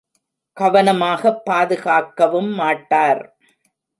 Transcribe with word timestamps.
கவனமாகப் 0.57 1.43
பாதுகாக்கவும் 1.45 2.51
மாட்டார். 2.53 3.21